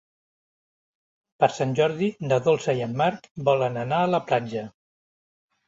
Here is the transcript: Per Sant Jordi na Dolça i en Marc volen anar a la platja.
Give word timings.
Per 1.43 1.49
Sant 1.57 1.75
Jordi 1.81 2.09
na 2.31 2.41
Dolça 2.49 2.77
i 2.81 2.83
en 2.87 2.97
Marc 3.03 3.29
volen 3.53 3.81
anar 3.85 4.03
a 4.07 4.11
la 4.17 4.25
platja. 4.33 4.69